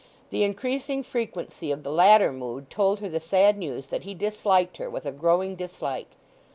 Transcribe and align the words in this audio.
The 0.31 0.41
increasing 0.43 1.03
frequency 1.03 1.71
of 1.71 1.83
the 1.83 1.91
latter 1.91 2.33
mood 2.33 2.71
told 2.71 3.01
her 3.01 3.07
the 3.07 3.19
sad 3.19 3.55
news 3.55 3.89
that 3.89 4.01
he 4.01 4.15
disliked 4.15 4.77
her 4.77 4.89
with 4.89 5.05
a 5.05 5.11
growing 5.11 5.55
dislike. 5.55 6.09